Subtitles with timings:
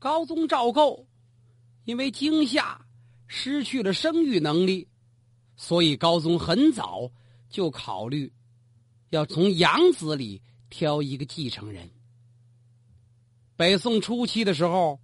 [0.00, 1.06] 高宗赵构
[1.84, 2.80] 因为惊吓
[3.26, 4.88] 失去了生育能力，
[5.56, 7.12] 所以高宗很早
[7.50, 8.32] 就考虑
[9.10, 10.40] 要从养子里
[10.70, 11.88] 挑一个继承人。
[13.56, 14.98] 北宋初期的时候，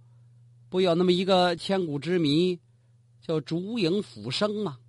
[0.67, 2.59] 不有那么一个千古之谜，
[3.21, 4.79] 叫“烛影斧声”吗？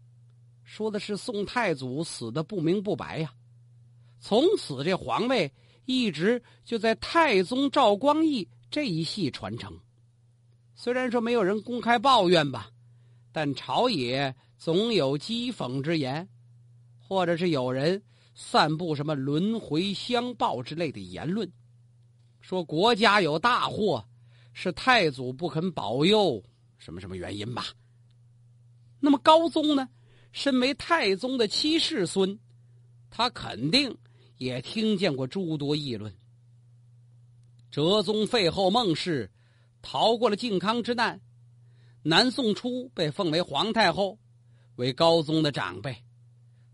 [0.64, 3.34] 说的是宋太祖死的不明不白呀。
[4.20, 5.52] 从此，这皇位
[5.84, 9.78] 一直就在太宗赵光义这一系传承。
[10.80, 12.70] 虽然说没有人公开抱怨吧，
[13.32, 16.28] 但朝野总有讥讽之言，
[17.00, 18.00] 或者是有人
[18.36, 21.50] 散布什么轮回相报之类的言论。
[22.40, 24.08] 说国家有大祸，
[24.52, 26.40] 是太祖不肯保佑，
[26.76, 27.66] 什么什么原因吧？
[29.00, 29.88] 那么高宗呢？
[30.30, 32.38] 身为太宗的七世孙，
[33.10, 33.92] 他肯定
[34.36, 36.14] 也听见过诸多议论。
[37.68, 39.28] 哲宗废后孟氏
[39.90, 41.18] 逃过了靖康之难，
[42.02, 44.18] 南宋初被奉为皇太后，
[44.76, 45.96] 为高宗的长辈。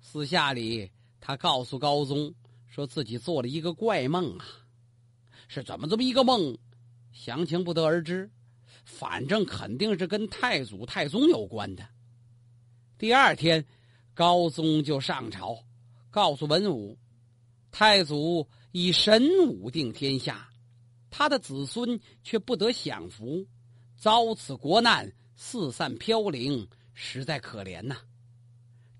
[0.00, 0.90] 私下里，
[1.20, 2.34] 他告诉高宗，
[2.66, 4.44] 说自己做了一个怪梦啊。
[5.46, 6.58] 是怎么这么一个梦？
[7.12, 8.28] 详情不得而知，
[8.84, 11.86] 反正肯定是跟太祖、太宗有关的。
[12.98, 13.64] 第二天，
[14.12, 15.56] 高宗就上朝，
[16.10, 16.98] 告诉文武，
[17.70, 20.48] 太祖以神武定天下，
[21.16, 23.46] 他的子孙却不得享福，
[23.96, 27.98] 遭此国难，四散飘零，实在可怜呐。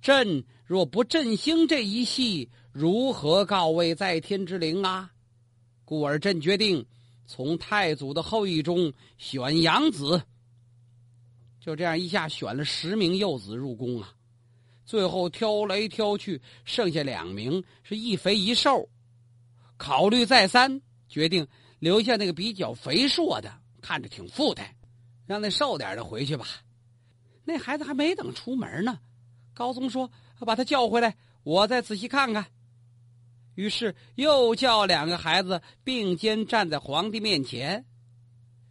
[0.01, 5.11] 朕若不振兴这一系，如何告慰在天之灵啊？
[5.84, 6.87] 故而朕决定
[7.27, 10.23] 从太祖的后裔中选养子。
[11.59, 14.15] 就这样一下选了十名幼子入宫啊，
[14.84, 18.89] 最后挑来挑去，剩下两名是一肥一瘦。
[19.77, 21.45] 考虑再三，决定
[21.78, 24.75] 留下那个比较肥硕的，看着挺富态，
[25.27, 26.47] 让那瘦点的回去吧。
[27.44, 28.98] 那孩子还没等出门呢，
[29.53, 30.11] 高宗说
[30.47, 32.47] ：“把他叫回来，我再仔细看看。”
[33.54, 37.84] 于是又叫两个孩子并肩站在皇帝面前。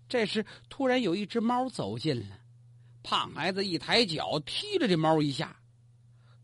[0.09, 2.39] 这时突然有一只猫走进了，
[3.01, 5.55] 胖孩子一抬脚踢了这猫一下。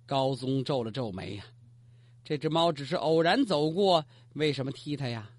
[0.05, 1.45] 高宗皱了皱眉呀，
[2.23, 5.29] 这只猫只是偶然走过，为什么踢他呀？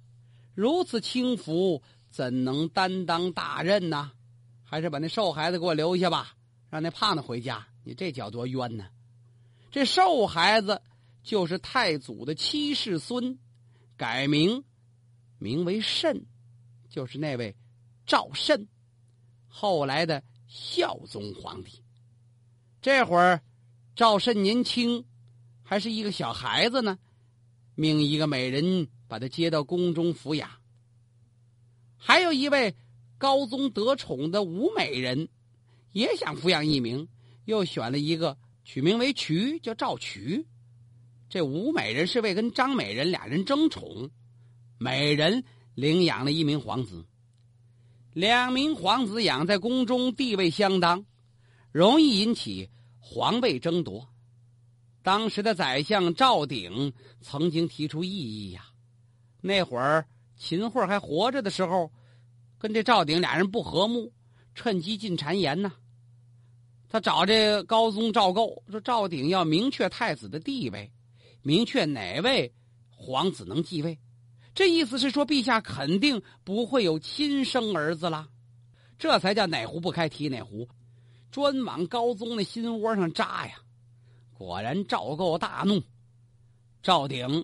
[0.61, 4.13] 如此轻浮，怎能担当大任呢？
[4.63, 6.35] 还是把那瘦孩子给我留下吧，
[6.69, 7.67] 让那胖的回家。
[7.83, 8.85] 你这脚多冤呢！
[9.71, 10.83] 这瘦孩子。
[11.23, 13.39] 就是太祖的七世孙，
[13.99, 14.65] 改名，
[15.39, 16.25] 名为慎，
[16.89, 17.55] 就是那位
[18.07, 18.67] 赵慎，
[19.47, 21.85] 后来的孝宗皇帝。
[22.81, 23.43] 这会儿，
[23.95, 25.05] 赵慎年轻，
[25.63, 26.99] 还是一个小孩子呢，
[27.75, 30.49] 命一个美人把他接到宫中抚养。
[31.97, 32.77] 还有一位
[33.19, 35.29] 高宗得宠的武美人，
[35.91, 37.09] 也想抚养一名，
[37.45, 40.47] 又选了一个，取名为渠，叫赵渠。
[41.29, 44.09] 这吴美人是为跟张美人俩人争宠，
[44.79, 45.43] 美人
[45.75, 47.05] 领养了一名皇子，
[48.13, 51.05] 两名皇子养在宫中，地位相当，
[51.73, 54.09] 容易引起皇位争夺。
[55.03, 58.70] 当时的宰相赵鼎曾经提出异议呀，
[59.41, 60.07] 那会儿
[60.37, 61.91] 秦桧还活着的时候，
[62.59, 64.13] 跟这赵鼎俩人不和睦，
[64.55, 65.73] 趁机进谗言呢。
[66.89, 70.91] 他找这高宗赵构说：“赵鼎要明确太子的地位。”
[71.43, 72.53] 明确哪位
[72.91, 73.99] 皇子能继位，
[74.55, 78.29] 这意思是说陛下肯定不会有亲生儿子了，
[78.99, 80.69] 这才叫哪壶不开提哪壶，
[81.31, 83.55] 专往高宗的心窝上扎呀！
[84.35, 85.83] 果然赵构大怒，
[86.83, 87.43] 赵鼎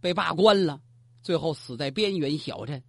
[0.00, 0.80] 被罢官了，
[1.22, 2.82] 最后死在边缘小镇。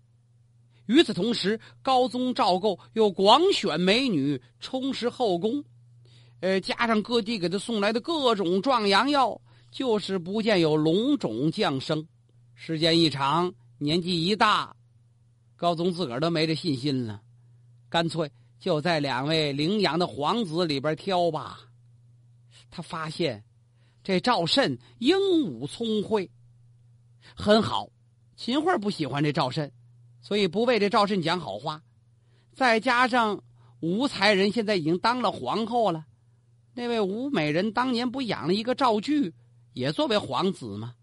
[0.88, 5.64] 与此同时，高宗赵构又广选美女充实后宫，
[6.42, 9.40] 呃，加上各地给他送来的各种壮阳药。
[9.72, 12.08] 就是不见有龙种降生，
[12.54, 14.76] 时间一长，年纪一大，
[15.56, 17.20] 高宗自个儿都没这信心了，
[17.90, 21.60] 干脆就在两位领养的皇子里边挑吧。
[22.70, 23.44] 他发现
[24.04, 26.30] 这赵慎英武聪慧，
[27.36, 27.90] 很好。
[28.36, 29.72] 秦桧不喜欢这赵慎，
[30.22, 31.82] 所以不为这赵慎讲好话。
[32.54, 33.44] 再加上
[33.80, 36.06] 吴才人现在已经当了皇后了，
[36.74, 39.34] 那位吴美人当年不养了一个赵据。
[39.74, 40.94] 也作为皇子吗，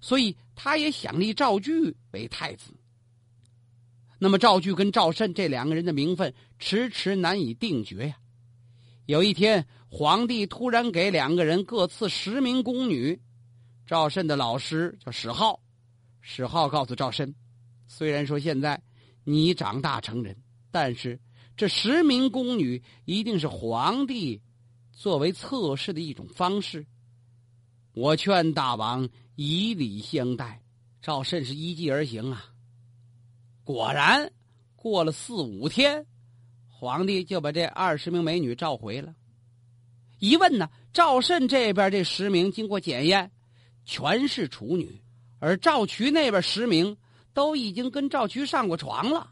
[0.00, 2.72] 所以他也想立赵据为太子。
[4.18, 8.16] 那么赵据跟赵慎这两个人的名分迟迟难以定决呀。
[9.06, 13.16] 有一天，皇帝突然给两个人各赐十名宫女。
[13.86, 15.60] 赵慎的老师叫史浩，
[16.20, 17.34] 史浩告诉赵慎
[17.88, 18.80] ：“虽然说现在
[19.24, 20.36] 你长大成人，
[20.70, 21.18] 但是
[21.56, 24.40] 这十名宫女一定是皇帝
[24.92, 26.86] 作为测试的一种方式。
[27.92, 30.62] 我劝大王以礼相待。
[31.02, 32.44] 赵慎是依计而行啊。
[33.64, 34.30] 果然，
[34.76, 36.04] 过了四五天，
[36.68, 39.14] 皇帝就把这二十名美女召回了。
[40.18, 43.30] 一问呢，赵慎这边这十名经过检验，
[43.86, 45.00] 全是处女，
[45.40, 46.96] 而赵渠那边十名
[47.34, 49.28] 都已经跟赵渠上过床了。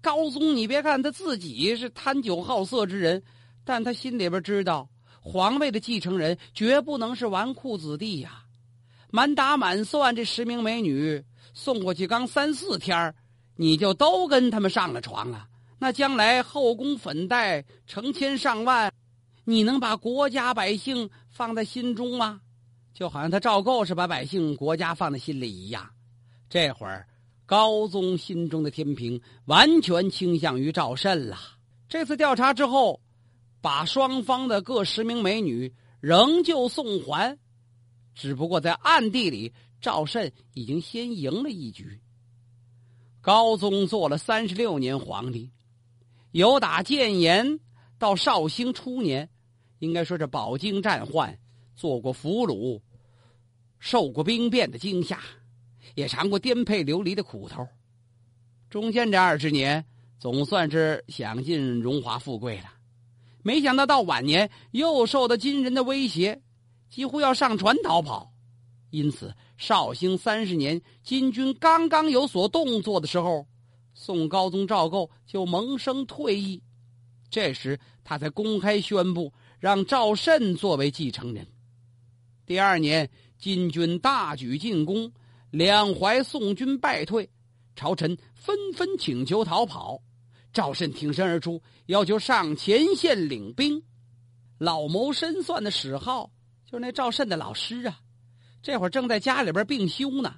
[0.00, 3.22] 高宗，你别看他自己是贪酒好色之人，
[3.64, 4.88] 但他心里边知道，
[5.20, 8.44] 皇位的继承人绝不能是纨绔子弟呀。
[9.10, 11.22] 满打满算，这十名美女
[11.52, 13.14] 送过去刚三四天
[13.56, 15.48] 你就都跟他们上了床了。
[15.80, 18.92] 那将来后宫粉黛成千上万。
[19.44, 22.40] 你能把国家百姓放在心中吗？
[22.98, 25.88] 就好像他赵构是把百姓国家放在心里一样。
[26.50, 27.06] 这会儿，
[27.46, 31.38] 高宗心中的天平完全倾向于赵慎了。
[31.88, 33.00] 这次调查之后，
[33.60, 37.38] 把双方的各十名美女仍旧送还，
[38.16, 42.00] 只不过在暗地里，赵慎已经先赢了一局。
[43.20, 45.52] 高宗做了三十六年皇帝，
[46.32, 47.60] 由打建炎
[47.96, 49.30] 到绍兴初年。
[49.78, 51.38] 应该说是饱经战患，
[51.76, 52.80] 做过俘虏，
[53.78, 55.20] 受过兵变的惊吓，
[55.94, 57.66] 也尝过颠沛流离的苦头。
[58.70, 59.84] 中间这二十年，
[60.18, 62.64] 总算是享尽荣华富贵了。
[63.42, 66.40] 没想到到晚年，又受到金人的威胁，
[66.90, 68.32] 几乎要上船逃跑。
[68.90, 73.46] 因此，绍兴三十年，金军刚刚有所动作的时候，
[73.94, 76.62] 宋高宗赵构就萌生退役。
[77.30, 79.32] 这时，他才公开宣布。
[79.60, 81.44] 让赵慎作为继承人。
[82.46, 85.12] 第二年，金军大举进攻，
[85.50, 87.30] 两淮宋军败退，
[87.76, 90.02] 朝臣纷纷请求逃跑。
[90.52, 93.82] 赵慎挺身而出，要求上前线领兵。
[94.58, 96.30] 老谋深算的史浩，
[96.66, 98.00] 就是那赵慎的老师啊，
[98.60, 100.34] 这会儿正在家里边病休呢。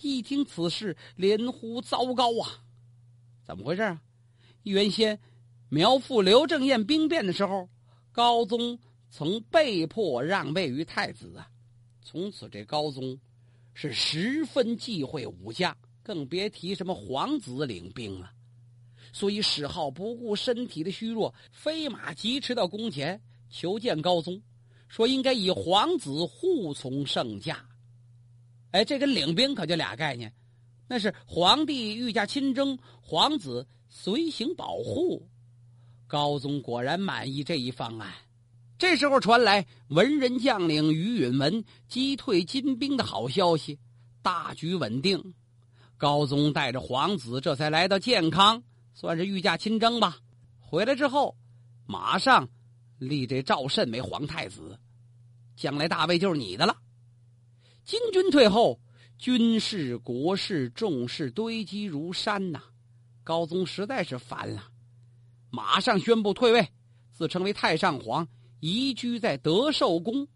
[0.00, 2.62] 一听此事，连呼糟糕啊！
[3.44, 4.02] 怎么回事啊？
[4.64, 5.18] 原先
[5.68, 7.68] 苗阜、刘正彦兵变的时候。
[8.14, 8.78] 高宗
[9.08, 11.48] 曾被迫让位于太子啊，
[12.02, 13.18] 从此这高宗
[13.74, 18.30] 是十分忌讳武将，更别提什么皇子领兵了。
[19.12, 23.20] 所以史浩不顾身体的虚弱，飞马疾驰到宫前
[23.50, 24.40] 求见高宗，
[24.88, 27.64] 说应该以皇子护从圣驾。
[28.72, 30.32] 哎，这跟领兵可就俩概念，
[30.88, 35.28] 那是皇帝御驾亲征，皇子随行保护。
[36.06, 38.12] 高宗果然满意这一方案。
[38.82, 43.78] 这时候传来文人将领于允文击退金兵的好消息，
[44.22, 45.34] 大局稳定。
[45.96, 48.60] 高宗带着皇子这才来到建康，
[48.92, 50.18] 算是御驾亲征吧。
[50.58, 51.36] 回来之后，
[51.86, 52.48] 马上
[52.98, 54.76] 立这赵慎为皇太子，
[55.54, 56.76] 将来大位就是你的了。
[57.84, 58.80] 金军退后，
[59.16, 62.60] 军事国事重事堆积如山呐，
[63.22, 64.64] 高宗实在是烦了。
[65.50, 66.68] 马上宣布退位，
[67.12, 68.26] 自称为太上皇，
[68.62, 70.28] 移居在德寿宫。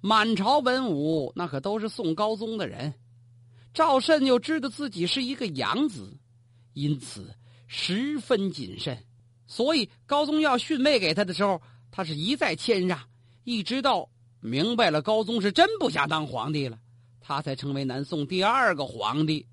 [0.00, 2.94] 满朝文武那可都是宋高宗的人。
[3.74, 6.18] 赵慎又知道自己是一个养子，
[6.72, 7.34] 因此
[7.66, 9.04] 十分谨慎。
[9.46, 11.60] 所以高宗要逊位给他的时候，
[11.90, 12.98] 他是一再谦让，
[13.44, 14.08] 一直到
[14.40, 16.80] 明白了高宗是真不想当皇帝了，
[17.20, 19.46] 他才成为南宋第二个皇帝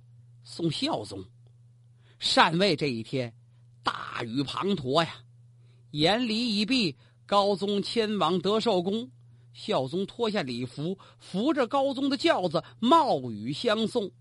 [0.45, 1.21] 宋孝宗。
[2.17, 3.33] 禅位这一天。
[3.83, 5.17] 大雨滂沱呀，
[5.91, 6.95] 严礼已闭，
[7.25, 9.09] 高宗迁往德寿宫，
[9.53, 14.11] 孝宗脱下礼服，扶着高宗的轿子，冒雨相送。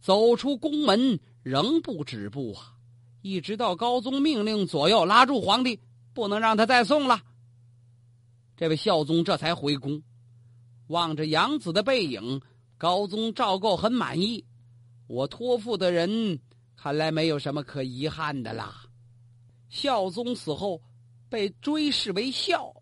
[0.00, 2.74] 走出宫门，仍不止步啊，
[3.22, 5.78] 一直到高宗命令左右拉住皇帝，
[6.14, 7.22] 不能让他再送了。
[8.56, 10.02] 这位孝宗这才回宫，
[10.88, 12.40] 望着养子的背影，
[12.78, 14.44] 高宗赵构很满意。
[15.06, 16.40] 我托付的人，
[16.76, 18.82] 看来没有什么可遗憾的啦。
[19.68, 20.80] 孝宗死后，
[21.30, 22.74] 被追谥为孝，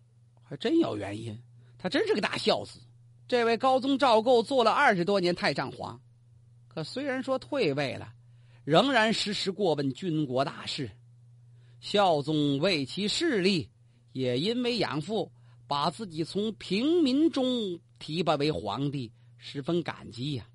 [0.43, 1.39] 还真有原因。
[1.77, 2.81] 他真是个大孝子。
[3.27, 6.01] 这位高宗赵构做了二十多年太上皇，
[6.67, 8.11] 可虽然说退位了，
[8.65, 10.89] 仍然时时过问军国大事。
[11.79, 13.69] 孝宗为其势力，
[14.11, 15.31] 也因为养父
[15.67, 20.47] 把自己从平民中提拔为皇帝，十分感激呀，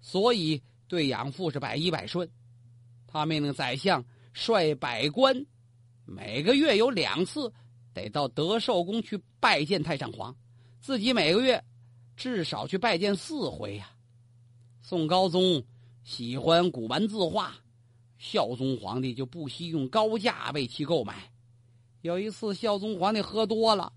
[0.00, 2.28] 所以对养父是百依百顺。
[3.06, 5.46] 他命令宰相率百官。
[6.14, 7.50] 每个月有两次，
[7.94, 10.36] 得到德寿宫去拜见太上皇，
[10.78, 11.62] 自己每个月
[12.14, 13.90] 至少去拜见四回呀。
[14.82, 15.64] 宋高宗
[16.04, 17.54] 喜欢古玩字画，
[18.18, 21.32] 孝宗皇帝就不惜用高价为其购买。
[22.02, 23.90] 有一次，孝宗皇帝喝多了，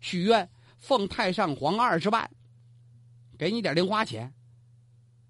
[0.00, 2.30] 许愿奉太上皇二十万，
[3.38, 4.30] 给你点零花钱。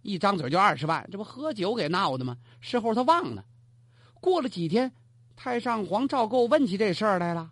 [0.02, 2.36] 一张嘴就二十万，这不喝酒给闹的吗？
[2.60, 3.44] 事后他忘了。
[4.20, 4.92] 过了几天，
[5.42, 7.50] 太上皇赵构问起这事儿来了。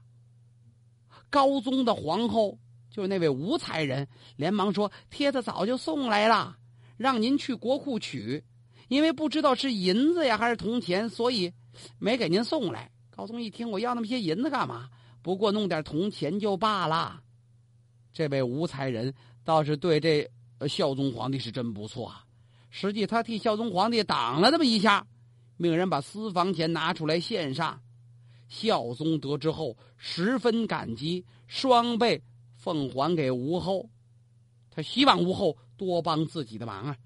[1.30, 2.58] 高宗的皇后
[2.90, 6.54] 就是那位吴才人，连忙说：“帖子早就送来了，
[6.98, 8.44] 让您去国库取。
[8.88, 11.50] 因为不知道是银子呀还是铜钱，所以
[11.98, 14.90] 没给您送来。”高宗一听，我要那么些银子干嘛？
[15.22, 17.22] 不过弄点铜钱就罢了。
[18.12, 19.14] 这位吴才人
[19.44, 20.30] 倒是对这
[20.68, 22.12] 孝宗皇帝是真不错。
[22.68, 25.06] 实际他替孝宗皇帝挡了那么一下，
[25.58, 27.78] 命人把私房钱拿出来献上。
[28.48, 32.22] 孝宗得知后十分感激，双倍
[32.54, 33.90] 奉还给吴后。
[34.70, 36.96] 他希望吴后多帮自己的忙啊。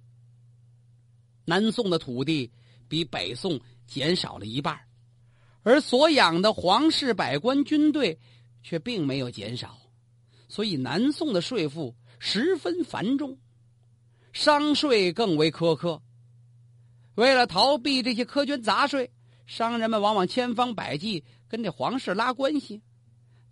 [1.44, 2.52] 南宋的土地
[2.86, 4.78] 比北宋减少了一半，
[5.64, 8.16] 而所养的皇室百官军队
[8.62, 9.76] 却并没有减少，
[10.48, 13.36] 所以南宋的税赋十分繁重，
[14.32, 16.00] 商税更为苛刻。
[17.14, 19.10] 为了逃避这些苛捐杂税。
[19.44, 22.80] 商人们往往千方百计跟这皇室拉关系，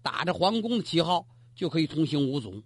[0.02, 2.62] 打着皇宫的旗号就可以通行无阻，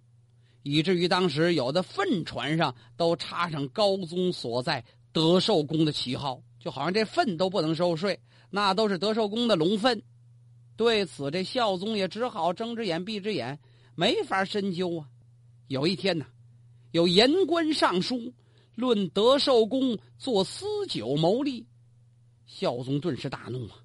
[0.61, 8.17] 以至于当时有的粪船上都插上高宗所在德寿宫的旗号，就好像这粪都不能收税，
[8.51, 10.01] 那都是德寿宫的龙粪。
[10.77, 13.59] 对此，这孝宗也只好睁只眼闭只眼，
[13.95, 15.09] 没法深究啊。
[15.67, 16.25] 有一天呢，
[16.91, 18.31] 有言官上书
[18.75, 21.65] 论德寿宫做私酒牟利。
[22.45, 23.75] 孝宗顿时大怒啊！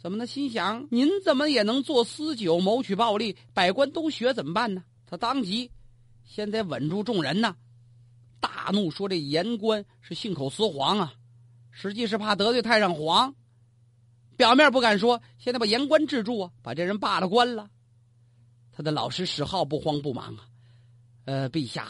[0.00, 0.26] 怎么呢？
[0.26, 3.36] 心想您怎么也能做私酒谋取暴利？
[3.52, 4.82] 百官都学怎么办呢？
[5.06, 5.70] 他当即
[6.24, 7.54] 先得稳住众人呢，
[8.40, 11.12] 大怒说：“这言官是信口雌黄啊！
[11.70, 13.34] 实际是怕得罪太上皇，
[14.36, 17.68] 表面不敢说，现在把言官制住啊，把这人罢了官了。”
[18.72, 20.48] 他的老师史浩不慌不忙啊，
[21.26, 21.88] 呃，陛下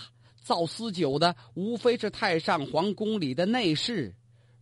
[0.51, 4.13] 造私酒的无非是太上皇宫里的内侍。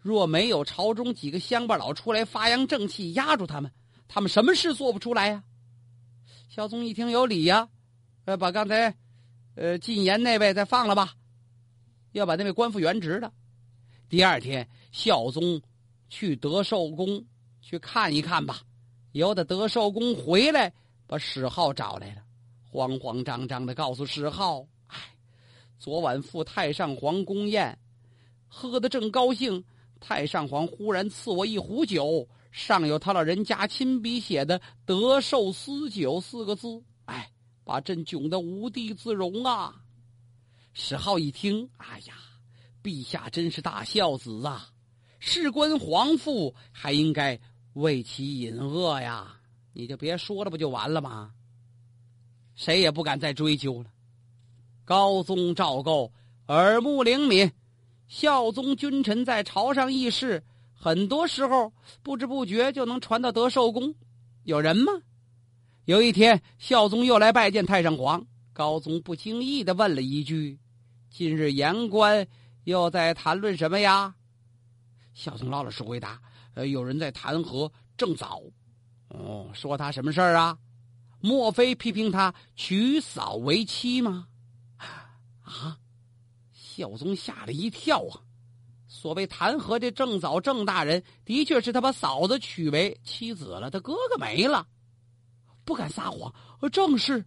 [0.02, 3.72] 若没有朝中几个乡巴佬出来发扬正气，压住他们，
[4.06, 5.42] 他们什么事做不出来呀？
[6.50, 7.66] 孝宗一听有理呀，
[8.26, 8.94] 呃，把刚才，
[9.54, 11.14] 呃，禁言那位再放了吧，
[12.12, 13.32] 要把那位官复原职的。
[14.10, 15.58] 第二天，孝宗
[16.10, 17.24] 去德寿宫
[17.62, 18.60] 去看一看吧。
[19.12, 20.70] 由得德寿宫回来，
[21.06, 22.22] 把史浩找来了，
[22.70, 24.66] 慌慌张张的告诉史浩：“，
[25.78, 27.78] 昨晚赴太上皇宫宴，
[28.46, 29.64] 喝得正高兴。”
[30.00, 37.28] 太上皇忽然赐我一壶酒，上有他老人家亲笔写的“德寿私酒”四个字，哎，
[37.64, 39.82] 把朕窘得无地自容啊！
[40.72, 42.14] 史浩一听，哎呀，
[42.80, 44.70] 陛下真是大孝子啊！
[45.18, 47.36] 事关皇父，还应该
[47.72, 49.40] 为其隐恶呀！
[49.72, 51.32] 你就别说了，不就完了吗？
[52.54, 53.90] 谁也不敢再追究了。
[54.88, 56.10] 高宗赵构
[56.46, 57.52] 耳目灵敏。
[58.06, 60.42] 孝宗君臣在朝上议事，
[60.72, 61.70] 很多时候
[62.02, 63.94] 不知不觉就能传到德寿宫。
[64.44, 64.90] 有人吗？
[65.84, 70.58] 有一天，孝宗又来拜见太上皇，高宗不经意的问了一句
[71.12, 72.26] ：“今日言官
[72.64, 74.14] 又在谈论什么呀？”
[75.12, 76.18] 孝宗老老实回答
[76.56, 78.40] ：“呃，有人在弹劾郑早。
[79.08, 80.56] 哦，说他什么事儿啊？
[81.20, 84.26] 莫非批评他娶嫂为妻吗？”
[85.48, 85.78] 啊？
[86.52, 88.22] 孝宗吓了一跳啊！
[88.86, 94.66] 所谓弹劾这郑早郑大人，的确是他把嫂子娶为妻子了，他哥哥没了，
[95.64, 96.32] 不敢撒谎。
[96.70, 97.24] 正是，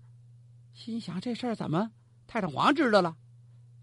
[0.73, 1.91] 心想这事儿怎么
[2.27, 3.15] 太上皇知道了？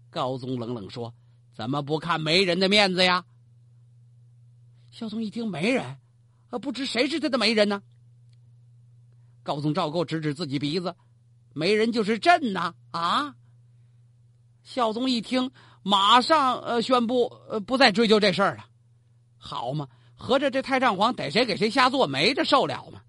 [0.09, 1.13] 高宗冷冷说
[1.53, 3.23] ：“怎么不看媒人的面子呀？”
[4.91, 5.85] 孝宗一听媒人，
[6.49, 7.81] 啊，不知谁是他的媒人呢？
[9.43, 10.95] 高宗赵构指指自己鼻子
[11.53, 13.35] ：“媒人就是朕呐！”啊！
[14.69, 15.49] 孝宗一听，
[15.81, 18.67] 马上呃宣布呃不再追究这事儿了。
[19.35, 23.01] 好嘛，合着这太上皇逮谁给谁瞎做媒，这受了吗？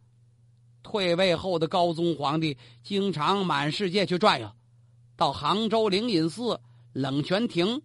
[0.82, 4.50] 退位后的高宗皇帝经常满世界去转悠，
[5.16, 6.58] 到杭州灵隐寺、
[6.94, 7.82] 冷泉亭，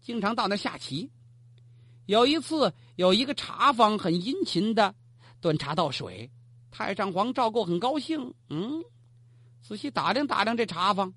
[0.00, 1.08] 经常到那下棋。
[2.06, 4.92] 有一次，有一个茶坊很殷勤的
[5.40, 6.28] 端茶倒水，
[6.72, 8.82] 太上皇赵构很高兴，嗯，
[9.62, 11.14] 仔细打量打量这茶坊。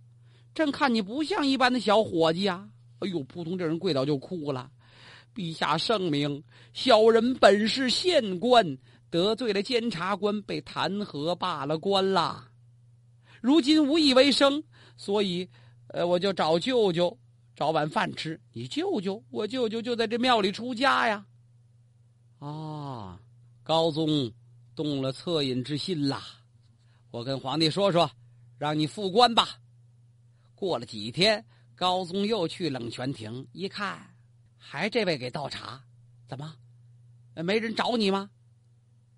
[0.53, 2.67] 朕看你不像一般的小伙计呀！
[2.99, 4.69] 哎呦，扑通，这人跪倒就哭了。
[5.33, 8.77] 陛下圣明，小人本是县官，
[9.09, 12.51] 得罪了监察官，被弹劾罢了官啦。
[13.39, 14.61] 如今无以为生，
[14.97, 15.47] 所以，
[15.89, 17.17] 呃，我就找舅舅
[17.55, 18.37] 找碗饭吃。
[18.51, 21.25] 你舅舅，我舅舅就在这庙里出家呀。
[22.39, 23.17] 啊，
[23.63, 24.29] 高宗
[24.75, 26.21] 动了恻隐之心啦！
[27.11, 28.11] 我跟皇帝说说，
[28.57, 29.47] 让你复官吧。
[30.59, 33.97] 过了几天，高宗又去冷泉亭一看，
[34.57, 35.81] 还这位给倒茶，
[36.27, 36.53] 怎么？
[37.33, 38.29] 没人找你吗？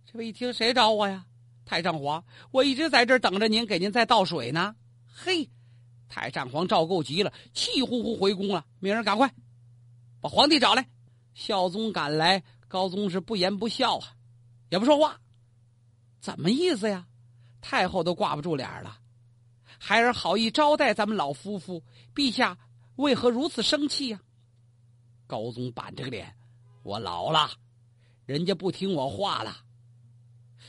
[0.05, 1.25] 这位一听，谁找我呀？
[1.65, 4.75] 太上皇，我一直在这儿等着您，给您再倒水呢。
[5.07, 5.49] 嘿，
[6.07, 8.63] 太上皇赵构急了，气呼呼回宫了。
[8.79, 9.33] 明儿赶快
[10.19, 10.87] 把皇帝找来。
[11.33, 14.13] 孝宗赶来，高宗是不言不笑啊，
[14.69, 15.19] 也不说话。
[16.19, 17.07] 怎么意思呀？
[17.61, 18.99] 太后都挂不住脸了。
[19.83, 21.83] 孩儿好意招待咱们老夫妇，
[22.13, 22.55] 陛下
[22.97, 24.21] 为何如此生气呀？
[25.25, 26.35] 高宗板着个脸，
[26.83, 27.49] 我老了。
[28.27, 29.57] 人家不听我话了，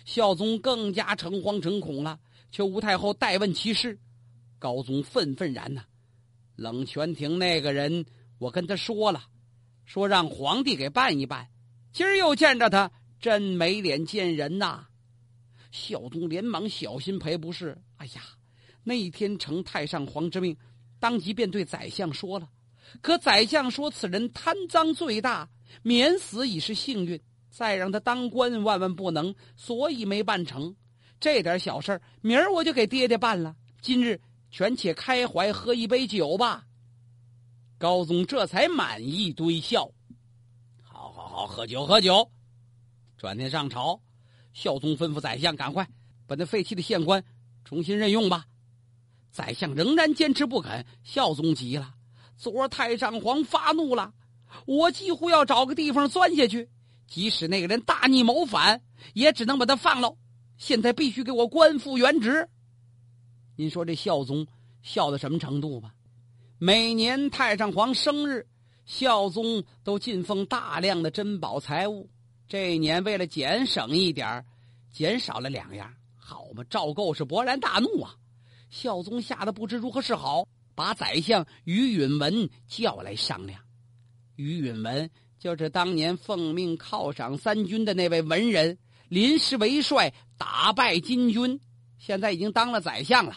[0.07, 2.19] 孝宗更加诚惶诚恐了，
[2.51, 4.01] 求吴太后代问其事。
[4.59, 5.85] 高宗愤愤然呐，
[6.57, 8.07] 冷泉亭那个人，
[8.39, 9.23] 我跟他说了，
[9.85, 11.47] 说让皇帝给办一办。
[11.93, 12.91] 今儿又见着他，
[13.21, 14.87] 真没脸见人呐！
[15.71, 17.77] 孝宗连忙小心赔不是。
[17.99, 18.23] 哎呀，
[18.85, 20.57] 那一天承太上皇之命，
[20.99, 22.49] 当即便对宰相说了，
[23.01, 25.49] 可宰相说此人贪赃罪大，
[25.83, 27.21] 免死已是幸运。
[27.51, 30.75] 再让他当官，万万不能，所以没办成。
[31.21, 33.55] 这点小事明儿我就给爹爹办了。
[33.83, 34.19] 今日
[34.51, 36.65] 全且开怀，喝一杯酒吧。
[37.77, 39.87] 高宗这才满意堆笑。
[40.83, 42.27] 好好好，喝酒喝酒。
[43.19, 44.01] 转天上朝，
[44.55, 45.87] 孝宗吩咐宰相赶快
[46.27, 47.23] 把那废弃的县官
[47.67, 48.47] 重新任用吧。
[49.33, 50.87] 宰相仍然坚持不肯。
[51.03, 51.95] 孝宗急了，
[52.37, 54.13] 昨儿太上皇发怒了，
[54.67, 56.69] 我几乎要找个地方钻下去。
[57.09, 58.81] 即使那个人大逆谋反，
[59.15, 60.15] 也只能把他放了。
[60.59, 62.49] 现在必须给我官复原职。
[63.57, 64.47] 您说这孝宗
[64.83, 65.93] 孝到什么程度吧？
[66.59, 68.47] 每年太上皇生日，
[68.85, 72.09] 孝宗都进奉大量的珍宝财物。
[72.47, 74.45] 这一年为了减省一点
[74.91, 75.93] 减少了两样。
[76.17, 78.15] 好嘛，赵构是勃然大怒啊！
[78.73, 83.61] 孝宗吓得不知如何是好，把宰相于允文叫来商量。
[84.35, 85.09] 于允文。
[85.39, 91.59] 就是当年奉命犒赏三军的那位文人，临时为帅，打败金军，
[91.99, 93.37] 现在已经当了宰相了。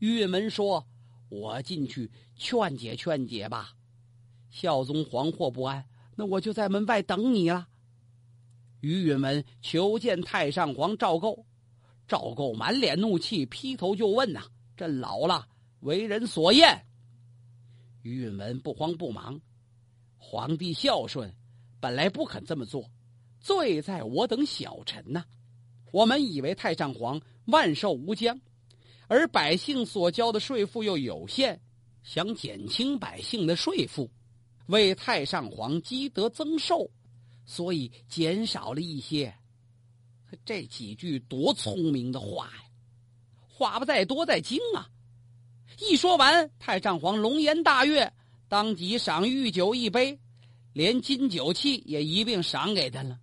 [0.00, 0.84] 于允文说
[1.30, 3.70] ：“我进去劝解劝解吧。”
[4.50, 5.84] 孝宗惶惑不安，
[6.16, 7.68] 那我就在门外等你了。
[8.80, 11.46] 于允文求见太上皇赵构，
[12.06, 14.42] 赵构满脸怒气，劈头就问：“呐，
[14.76, 15.46] 朕老了，
[15.80, 16.86] 为人所厌。”
[18.02, 19.40] 于允文不慌不忙。
[20.16, 21.32] 皇帝孝顺，
[21.80, 22.88] 本来不肯这么做，
[23.40, 25.24] 罪在我等小臣呐。
[25.92, 28.38] 我们以为太上皇万寿无疆，
[29.08, 31.60] 而百姓所交的税赋又有限，
[32.02, 34.10] 想减轻百姓的税赋，
[34.66, 36.90] 为太上皇积德增寿，
[37.44, 39.32] 所以减少了一些。
[40.44, 42.64] 这几句多聪明的话呀！
[43.48, 44.88] 话不在多，在精啊！
[45.78, 48.12] 一说完，太上皇龙颜大悦。
[48.48, 50.18] 当即赏御酒一杯，
[50.72, 53.18] 连金酒器也一并赏给他了。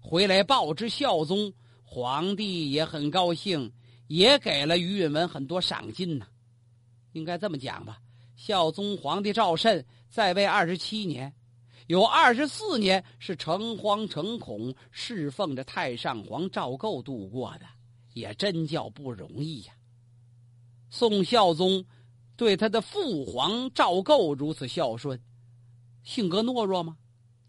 [0.00, 3.72] 回来报知孝宗，皇帝也很高兴，
[4.06, 6.26] 也给了于允文很多赏金呢。
[7.12, 7.98] 应该这么讲吧，
[8.36, 11.32] 孝宗皇帝赵慎在位二十七年，
[11.86, 17.66] 有二十四年是诚惶诚恐侍奉着太上皇赵构度过的，
[18.14, 19.72] 也真叫不容易呀。
[20.90, 21.84] 宋孝宗。
[22.34, 25.22] 对他的父皇赵构如此孝顺，
[26.02, 26.96] 性格懦弱吗？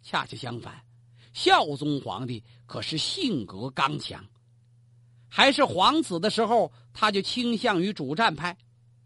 [0.04, 0.86] 恰恰相反，
[1.34, 4.24] 孝宗皇帝可是性格刚强。
[5.28, 8.56] 还是皇子的时候，他就倾向于主战派。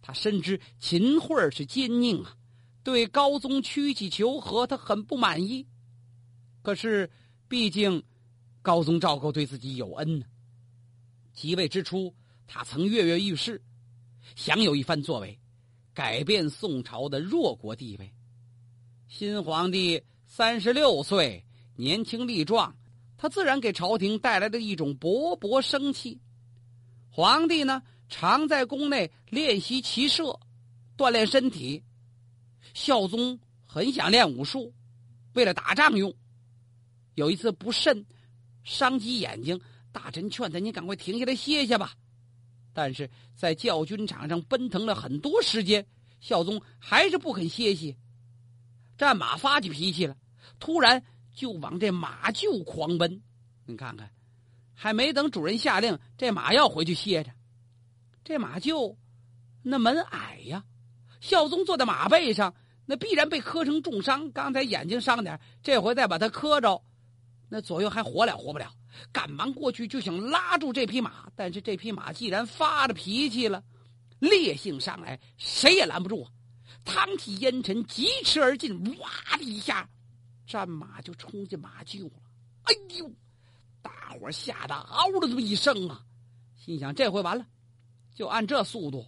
[0.01, 2.35] 他深知秦桧是奸佞啊，
[2.87, 5.67] 对高宗屈膝求和，他很不满意。
[6.61, 7.11] 可是，
[7.49, 8.01] 毕竟
[8.61, 10.25] 高宗赵构对自己有恩呢。
[11.33, 12.15] 即位之初，
[12.47, 13.61] 他曾跃跃欲试，
[14.37, 15.37] 想有一番作为。
[15.93, 18.09] 改变宋朝的弱国地位。
[19.09, 21.43] 新皇帝三十六岁，
[21.75, 22.73] 年轻力壮，
[23.17, 26.17] 他自然给朝廷带来的一种勃勃生气。
[27.09, 30.39] 皇帝呢，常在宫内练习骑射，
[30.95, 31.83] 锻炼身体。
[32.73, 34.73] 孝宗很想练武术，
[35.33, 36.13] 为了打仗用。
[37.15, 38.05] 有一次不慎，
[38.63, 39.59] 伤及眼睛，
[39.91, 41.93] 大臣劝他：“你赶快停下来歇歇吧。”
[42.73, 45.85] 但是在教军场上奔腾了很多时间，
[46.19, 47.97] 孝宗还是不肯歇息。
[48.97, 50.15] 战马发起脾气了，
[50.59, 51.03] 突然
[51.33, 53.21] 就往这马厩狂奔。
[53.65, 54.11] 你看看，
[54.73, 57.31] 还没等主人下令，这马要回去歇着。
[58.23, 58.95] 这马厩
[59.63, 60.63] 那门矮呀，
[61.19, 62.53] 孝宗坐在马背上，
[62.85, 64.31] 那必然被磕成重伤。
[64.31, 66.83] 刚才眼睛伤点，这回再把他磕着，
[67.49, 68.71] 那左右还活了活不了，
[69.11, 73.63] 赶忙过去就想拉住这匹马，但是这匹马既然发了脾气了，
[74.19, 76.31] 烈性上来，谁也拦不住啊！
[76.85, 79.89] 汤起烟尘，疾驰而进，哇的一下，
[80.45, 82.11] 战马就冲进马厩了。
[82.63, 83.11] 哎呦！
[83.81, 86.01] 大伙吓得嗷的这么一声啊，
[86.55, 87.45] 心想这回完了，
[88.13, 89.05] 就按这速度，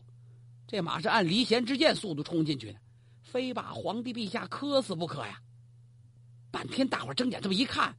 [0.69, 2.79] 这马是按离弦之箭速度冲进去的，
[3.23, 5.41] 非把皇帝陛下磕死不可呀！
[6.51, 7.97] 半天，大伙睁眼这么一看。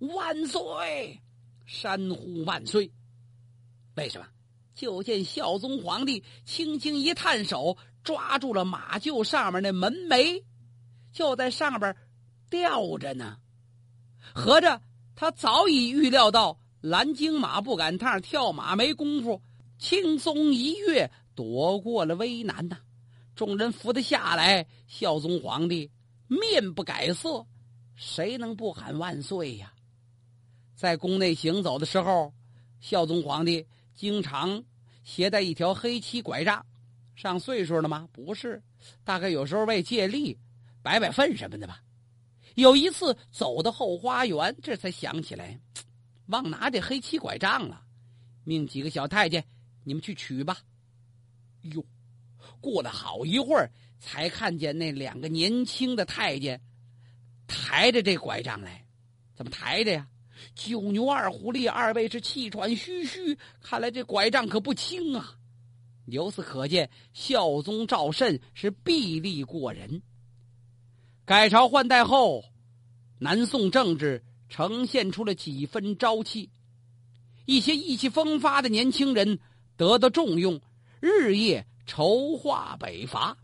[0.00, 1.22] 万岁！
[1.66, 2.90] 山呼万岁！
[3.94, 4.26] 为什么？
[4.74, 10.42] 就见孝宗皇帝轻轻一探手，抓住了马厩上面那门楣，
[11.12, 11.94] 就在上边
[12.50, 13.36] 吊着呢。
[14.34, 14.82] 合着
[15.14, 19.40] 他早已预料到蓝鲸马不赶趟，跳马没功夫，
[19.78, 22.78] 轻松一跃躲过了危难呐。
[23.34, 25.90] 众人扶他下来，孝宗皇帝
[26.28, 27.44] 面不改色，
[27.96, 29.72] 谁能不喊万岁呀？
[30.74, 32.32] 在宫内行走的时候，
[32.80, 34.62] 孝宗皇帝经常
[35.02, 36.64] 携带一条黑漆拐杖。
[37.16, 38.08] 上岁数了吗？
[38.12, 38.62] 不是，
[39.04, 40.36] 大概有时候为借力、
[40.82, 41.80] 摆摆粪什么的吧。
[42.56, 45.58] 有一次走到后花园，这才想起来，
[46.26, 47.80] 忘拿这黑漆拐杖了，
[48.44, 49.44] 命几个小太监
[49.84, 50.58] 你们去取吧。
[51.72, 51.84] 哟，
[52.60, 56.60] 过了好一会儿，才看见那两个年轻的太监
[57.46, 58.86] 抬着这拐杖来，
[59.34, 60.08] 怎么抬着呀？
[60.54, 65.36] 九牛二虎力，二位是气喘吁吁，看来这拐杖可不轻啊！
[66.06, 70.02] 由此可见，孝宗赵慎是臂力过人。
[71.24, 72.44] 改朝换代后，
[73.18, 76.50] 南宋政治呈现出了几分朝气，
[77.46, 79.38] 一些意气风发的年轻人
[79.76, 80.60] 得到重用，
[81.04, 83.36] 日夜筹划北伐。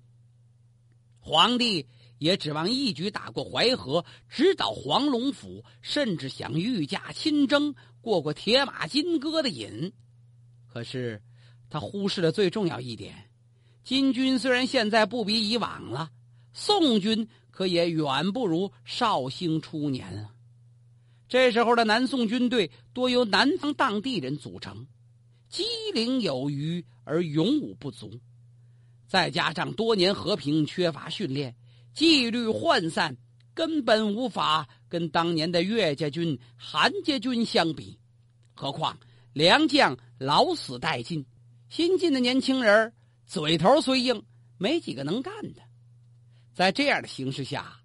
[1.18, 1.86] 皇帝。
[2.18, 9.90] 也指望一举打过淮河，直捣黄龙府，甚至想御驾亲征，过过铁马金戈的瘾。
[10.70, 11.22] 可是，
[11.70, 13.30] 他忽视了最重要一点：
[13.84, 16.10] 金军虽然现在不比以往了，
[16.52, 20.30] 宋军可也远不如绍兴初年了。
[21.26, 24.86] 这时候的南宋军队多由南方当地人组成，
[25.48, 28.20] 机灵有余而勇武不足，
[29.08, 31.56] 再加上多年和平，缺乏训练。
[31.92, 33.16] 纪律涣散，
[33.52, 37.98] 根本无法跟当年的岳家军、韩家军相比。
[38.54, 38.96] 何况
[39.32, 41.26] 良将老死殆尽，
[41.68, 42.94] 新进的年轻人
[43.26, 44.22] 嘴头虽硬，
[44.56, 45.60] 没几个能干的。
[46.54, 47.80] 在这样的形势下，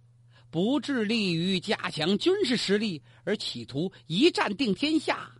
[0.51, 5.31] 不致力于加强军事实力，而企图一战定天下，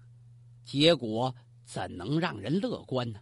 [0.64, 3.20] 结果怎能让人乐观呢？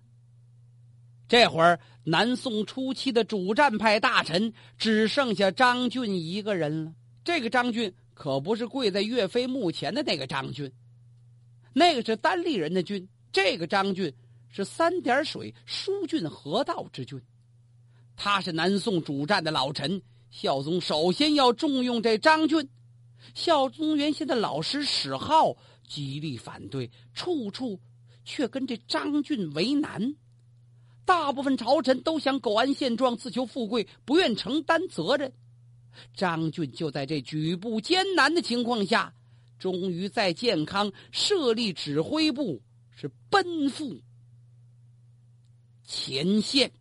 [1.33, 6.93] 这会儿，南宋初期的主战派大臣只剩下张俊一个人了。
[7.23, 10.71] 这个张俊可不是跪在岳飞墓前的那个张俊，
[11.73, 13.09] 那个是单立人的俊。
[13.31, 14.13] 这个张俊
[14.47, 17.19] 是三点水疏浚河道之俊，
[18.15, 19.99] 他是南宋主战的老臣。
[20.29, 22.69] 孝宗首先要重用这张俊。
[23.33, 27.79] 孝宗原先的老师史浩极力反对，处处
[28.23, 30.13] 却跟这张俊为难。
[31.05, 35.31] 大部分朝臣都想苟安现状，自求富贵，不愿承担责任。
[36.15, 39.13] 张俊就在这举步艰难的情况下，
[39.59, 43.99] 终于在健康设立指挥部，是奔赴
[45.83, 46.71] 前线。